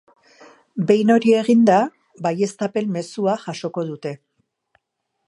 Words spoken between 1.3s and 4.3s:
eginda, baieztapen mezua jasoko dute.